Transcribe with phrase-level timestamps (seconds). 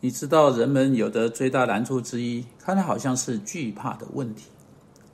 [0.00, 4.44] 你知道，人们有的最大难处之一，看来好像是惧怕的问题。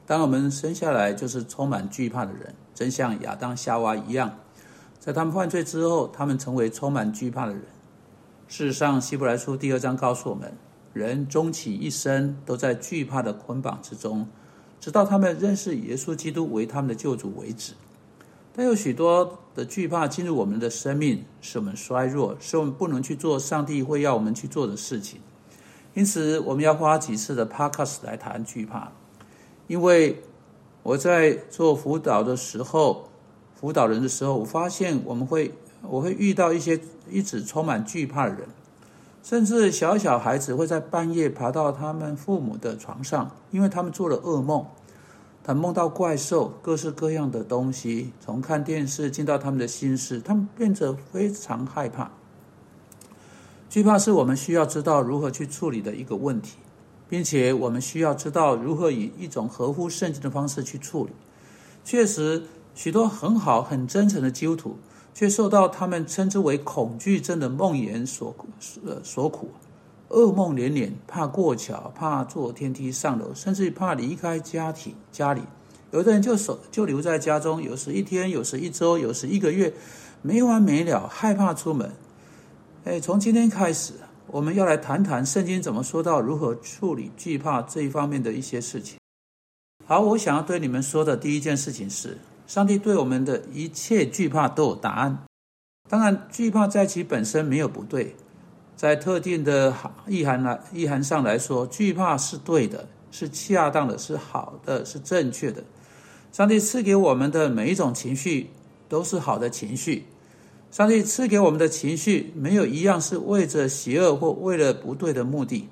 [0.04, 4.38] 当我们生下来就是充满惧怕的人，真像亚当夏娃一样，
[5.00, 7.62] 在他们犯罪之后，他们成为充满惧怕的人。
[8.46, 10.52] 事实上，希伯来书第二章告诉我们，
[10.92, 14.28] 人终其一生都在惧怕的捆绑之中，
[14.78, 17.72] 直到他们认识耶稣基督为他们的救主为止。
[18.56, 25.20] 但有许多的惧怕进入我们的生命，使我们衰弱，使我们不能去做上帝会要我们去做的事情。
[25.92, 28.92] 因此，我们要花几次的 podcast 来谈惧怕。
[29.66, 30.22] 因为
[30.84, 33.08] 我在做辅导的时候，
[33.54, 38.48] 辅导人的时候，我发现我们会我会遇到一些一直充满惧怕的人，
[39.22, 44.64] 甚至小小孩子会在半夜爬到他们父母的床上，因为他们做了噩梦。
[45.46, 52.10] 他梦到怪兽，各式各样的东西，从看电视进到他们的心事，他们变得非常害怕。
[53.68, 56.56] 惧怕是我们需要知道如何去处理的一个问题，
[57.10, 61.10] 并且我们需要知道如何以一种合乎圣经的方式去处理。
[61.84, 64.78] 确实，许多很好、很真诚的基督徒，
[65.12, 68.34] 却受到他们称之为恐惧症的梦魇所
[68.86, 69.50] 呃所苦。
[70.14, 75.42] 噩梦连连，怕过桥，怕坐天梯上楼，甚至怕离开家庭家里。
[75.90, 79.74] 有的人就守就留在家中，有时一天，有时一周，有时一个月，
[80.22, 81.90] 没完没了，害怕出门。
[82.84, 83.94] 哎，从今天开始，
[84.28, 88.98] 我们要来谈谈圣经怎么说到如何处理惧怕这一方面的一些事情。
[89.84, 95.18] 好，我想要对你们说的第一件事情是，上帝对我们的一切惧怕都有答案。
[95.88, 98.14] 当然，惧怕在其本身没有不对。
[98.76, 99.74] 在特定的
[100.06, 105.62] 意涵来意涵上来说，惧怕是对的，是恰当的，是好的，是正确的。
[106.32, 108.50] 上帝赐给我们的每一种情绪
[108.88, 110.04] 都是好的情绪。
[110.72, 115.68] 上帝赐给我们的情绪没有一样是为着邪恶或为了不对的目的。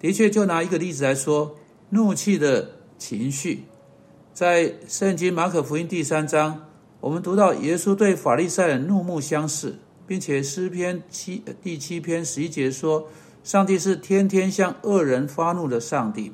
[0.00, 1.54] 的确，就拿一个例子来说，
[1.90, 3.64] 怒气的情绪，
[4.32, 6.64] 在圣经马可福音第三章，
[7.00, 9.76] 我们读到耶稣对法利赛人怒目相视。
[10.06, 13.08] 并且诗篇七第七篇十一节说
[13.44, 16.32] ：“上帝是天天向恶人发怒的上帝，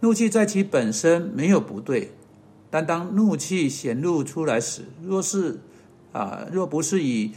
[0.00, 2.12] 怒气在其本身没有不对，
[2.70, 5.60] 但当怒气显露出来时，若是
[6.12, 7.32] 啊，若不是以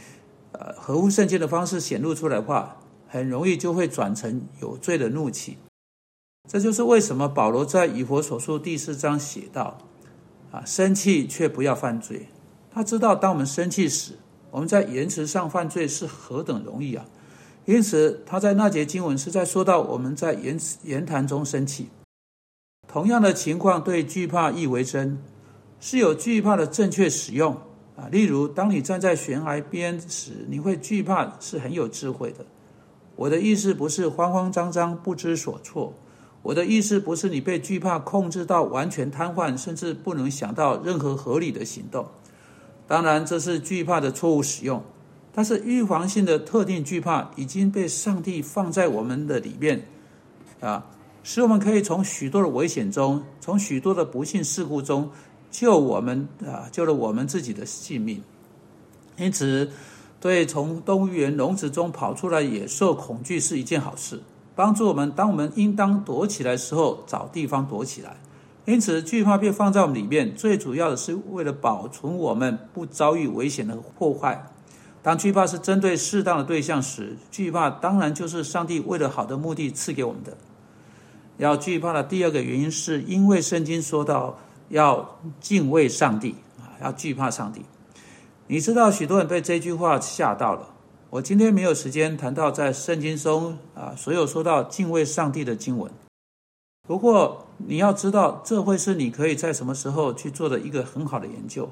[0.52, 2.76] 呃合乎圣经的方式显露出来的话，
[3.08, 5.56] 很容易就会转成有罪的怒气。
[6.48, 9.78] 这就是为什么保罗在以佛所书第四章写道：
[10.50, 12.26] 啊，生气却不要犯罪。
[12.72, 14.12] 他知道，当我们生气时，
[14.50, 17.06] 我们在言辞上犯罪是何等容易啊！
[17.66, 21.88] 因此，他在那节经文是在说到我们在言言谈中生气。
[22.88, 25.22] 同样的情况对惧怕亦为真，
[25.78, 27.56] 是有惧怕的正确使用
[27.96, 28.08] 啊。
[28.10, 32.44] 例如，当你站在悬崖边时，你会惧怕，是很有智慧的。
[33.14, 35.92] 我的意思不是慌慌张张不知所措，
[36.42, 42.08] 我的意思不是你被惧怕控制到完全瘫痪，甚至不能想到任何合理的行动。
[42.90, 44.82] 当然，这是惧怕的错误使用，
[45.32, 49.86] 但是预防性的特定惧怕已经被上帝放在我们的里面，
[50.58, 50.84] 啊，
[51.22, 55.08] 使我们可以从许多的危险中，从许多的不幸事故中
[55.52, 58.20] 救我们啊，救了我们自己的性命。
[59.16, 59.70] 因此，
[60.18, 64.20] 对从动物园笼子中跑出来野兽恐惧是一件好事，
[64.56, 68.16] 帮助我们当我们应当躲起来时候，找地方躲起来。
[68.70, 74.46] 因此，惧怕被放在我们里面，最主要的是为了保存我们不遭遇危险的破坏。
[75.02, 80.36] 当惧怕是针对适当的对象时，惧怕当然就是上帝为了好的目的赐给我们的。
[81.38, 84.38] 要惧怕的第二个原因，是因为圣经说到
[84.68, 87.62] 要敬畏上帝啊，要惧怕上帝。
[88.46, 90.68] 你知道，许多人被这句话吓到了。
[91.10, 95.90] 我今天没有时间谈到在圣经中啊所有说到敬畏上帝的经文。
[96.86, 101.70] 不过你要知道，这会是你可以在什么时候去做的一个很好的研究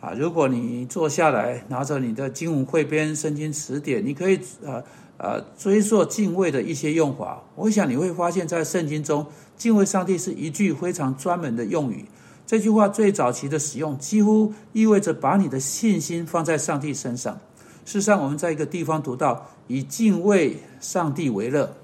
[0.00, 0.12] 啊！
[0.12, 4.84] 如果你坐下来，拿着你的经文汇编、圣经词典，你可以呃
[5.16, 7.42] 呃追溯敬畏的一些用法。
[7.56, 9.26] 我想你会发现在圣经中，
[9.56, 12.04] 敬畏上帝是一句非常专门的用语。
[12.46, 17.38] 这句话最早期的使用，几乎意味着把你的信心放在上帝身上。
[17.84, 21.74] 事实上，我们在一个地方读到，以敬畏上帝为乐。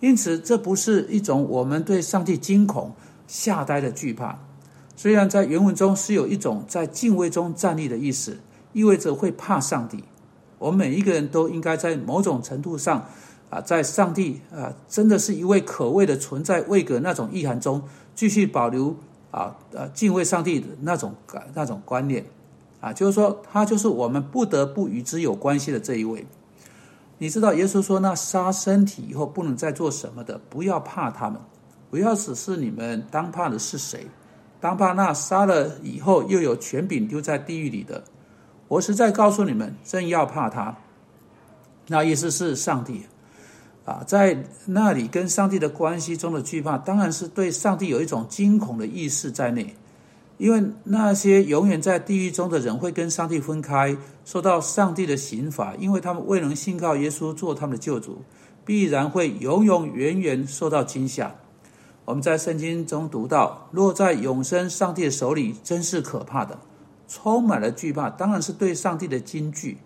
[0.00, 2.92] 因此，这不是一种我们对上帝惊恐、
[3.26, 4.38] 吓呆的惧怕。
[4.96, 8.38] 虽然在原文中是有一种在敬畏中站立的意思，
[8.72, 10.04] 意味着会怕上帝。
[10.58, 13.06] 我们每一个人都应该在某种程度上，
[13.48, 17.82] 啊，在上帝啊，真的是一位可畏的存在位格那种意涵中，
[18.14, 18.94] 继续保留
[19.30, 22.24] 啊，呃，敬畏上帝的那种感那种观念。
[22.80, 26.26] 啊，就是说，他就是我们不得不与之有关系的这一位。
[27.22, 31.38] 你知道耶稣说，那杀身体以后不能再做什么的，不要怕他们，
[31.90, 34.06] 不要只是你们当怕的是谁？
[34.58, 38.02] 当怕那杀了以后又有权柄丢在地狱里的。
[38.68, 40.74] 我实在告诉你们，正要怕他。
[41.88, 43.02] 那意思是上帝
[43.84, 49.76] 啊，在那里跟上帝的关系中的惧怕，当然是对上帝有一种惊恐的意识在内。
[50.40, 53.94] 因为那些永远在地狱中的人会跟上帝分开，
[54.24, 58.22] 受到上帝的刑罚，因为他们未能信靠耶稣做他们的救主，
[58.64, 61.34] 必然会永永远远受到惊吓。
[62.06, 66.58] 我们在圣经中读到，落在永生上帝的手里，真是可怕的，
[67.06, 68.08] 充满了惧怕。
[68.08, 69.76] 当然是对上帝的惊惧，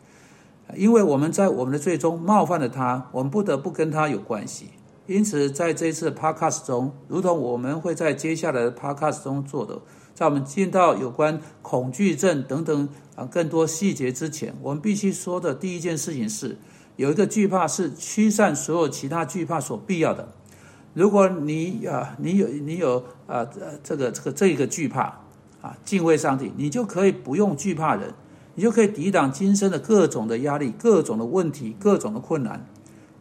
[0.76, 4.68] 因为我们在我们的罪中冒犯了他，我们不得不跟他有关系。
[5.08, 9.82] 因此，在这一次 podcast 中，如同我们会在接下来的 podcast 中做的。
[10.14, 16.56] 在我们见到有关恐惧症等等啊更多细节之前，我们必须说的第一件事情是，
[16.94, 20.32] 有一个惧怕是驱散所有其他惧怕所必要的。
[20.92, 23.44] 如果你啊，你有你有啊
[23.82, 25.02] 这个这个这个惧怕
[25.60, 28.14] 啊，敬畏上帝，你就可以不用惧怕人，
[28.54, 32.64] 你就可以抵挡今生的各种的压力、各种的问题、各种的困难。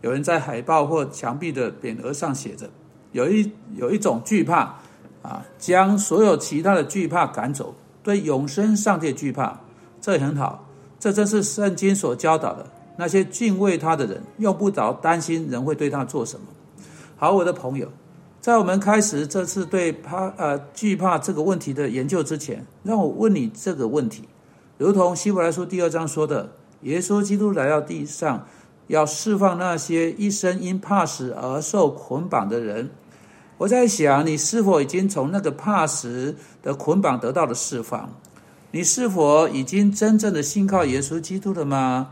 [0.01, 2.69] 有人在海报或墙壁的匾额上写着，
[3.13, 4.77] 有一有一种惧怕。
[5.23, 7.73] 啊，将所有其他的惧怕赶走，
[8.03, 9.59] 对永生上帝惧怕，
[9.99, 10.67] 这很好，
[10.99, 12.67] 这正是圣经所教导的。
[12.95, 16.45] 那些敬畏他的人，用不着担心人会对他做什么。
[17.17, 17.87] 好，我的朋友，
[18.39, 24.25] 在我们开始这次对怕呃惧怕这个问题的研究之前，让我问你这个问题：，
[24.77, 28.45] 如同希伯来书第二章说的，耶稣基督来到地上，
[28.87, 32.91] 要释放那些一生因怕死而受捆绑的人。
[33.57, 38.09] 我在想，你是否已经从那个怕死的捆绑得到了释放？
[38.71, 42.09] 你是否已经真正的信靠耶稣基督了吗？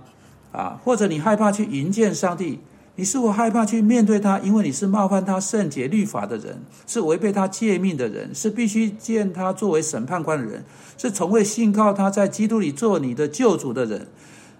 [0.51, 2.59] 啊，或者你害怕去迎见上帝？
[2.95, 4.38] 你是否害怕去面对他？
[4.39, 10.63] 因为你是冒犯他圣洁律法的人，是违背他诫命的人，是必须见他作为审判官的人，
[10.97, 14.07] 是从未信靠他在基督里做你的救主的人，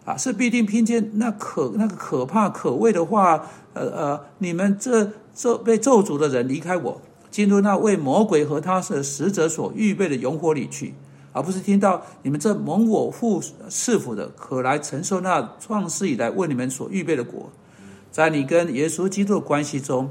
[0.06, 3.46] 啊，是必定听见那可那个可怕可畏的话。
[3.74, 5.10] 呃呃，你们这。
[5.34, 7.02] 咒被咒诅的人离开我，
[7.32, 10.94] 进入那为魔鬼和他的使者所预备的永火里去，
[11.32, 17.50] 而不是听到你们这蒙我父赐福的，可来承受那创世以来为你们所预备的果。
[18.12, 20.10] 在你跟耶稣基督的关系中，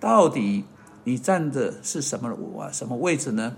[0.00, 0.64] 到底
[1.04, 2.28] 你站的是什么
[2.60, 2.68] 啊？
[2.72, 3.54] 什么位置呢？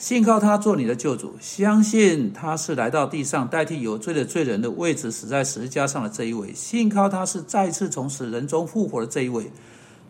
[0.00, 6.54] 信靠他做你的救主，相信他是来到地上代替有罪的罪人的位置，死在十字架上的这一位。
[6.54, 9.52] 信靠他是再次从死人中复活的这一位。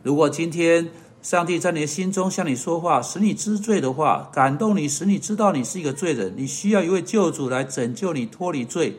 [0.04, 0.88] 如果今天
[1.22, 8.96] 上帝在你的心中向你说话，使你知罪的话，感动你，使你知道你是一个罪人，你需要一位救主来拯救你脱离罪，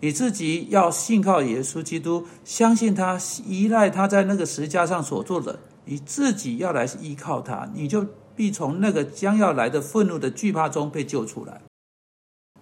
[0.00, 8.04] 你自己要信靠耶稣基督，相信他，依赖他在那个十字架上所做的，你自己要来依靠他，你就。
[8.36, 11.62] 必从那个将要来的愤怒的惧怕中被救出来。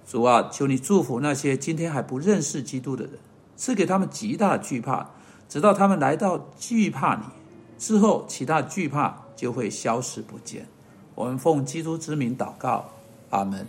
[0.06, 3.14] 主啊，求你祝福那些今天还不认识基督的人，
[3.56, 5.10] 赐给他们极大的惧怕，
[5.48, 7.22] 直到他们来到惧怕你
[7.78, 10.68] 之后，其他惧怕就会消失不见。
[11.14, 12.90] 我们奉基督之名祷告，
[13.30, 13.66] 阿门。